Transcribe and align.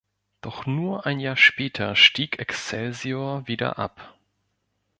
Doch 0.41 0.65
nur 0.65 1.05
ein 1.05 1.19
Jahr 1.19 1.37
später 1.37 1.95
stieg 1.95 2.39
Excelsior 2.39 3.47
wieder 3.47 3.77
ab. 3.77 4.15